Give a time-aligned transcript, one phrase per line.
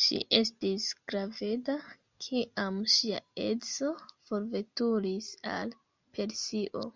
[0.00, 1.76] Ŝi estis graveda,
[2.26, 3.90] kiam ŝia edzo
[4.32, 5.74] forveturis al
[6.20, 6.88] Persio.